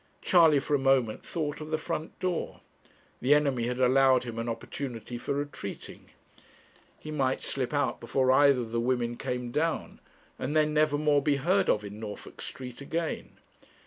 [0.19, 2.61] Charley for a moment thought of the front door.
[3.21, 6.09] The enemy had allowed him an opportunity for retreating.
[6.97, 9.99] He might slip out before either of the women came down,
[10.39, 13.33] and then never more be heard of in Norfolk Street again.